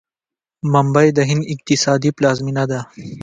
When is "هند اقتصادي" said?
1.29-2.09